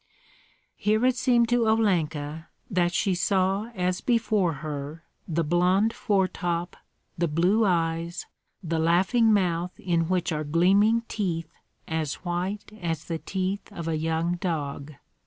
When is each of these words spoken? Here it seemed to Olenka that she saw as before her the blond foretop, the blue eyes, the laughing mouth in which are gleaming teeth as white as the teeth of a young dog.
Here 0.77 1.05
it 1.05 1.15
seemed 1.15 1.47
to 1.49 1.67
Olenka 1.67 2.47
that 2.71 2.91
she 2.91 3.13
saw 3.13 3.69
as 3.75 4.01
before 4.01 4.51
her 4.65 5.03
the 5.27 5.43
blond 5.43 5.93
foretop, 5.93 6.75
the 7.19 7.27
blue 7.27 7.63
eyes, 7.65 8.25
the 8.63 8.79
laughing 8.79 9.31
mouth 9.31 9.79
in 9.79 10.07
which 10.09 10.31
are 10.31 10.43
gleaming 10.43 11.03
teeth 11.07 11.53
as 11.87 12.15
white 12.15 12.71
as 12.81 13.03
the 13.05 13.19
teeth 13.19 13.71
of 13.71 13.87
a 13.87 13.95
young 13.99 14.37
dog. 14.37 14.93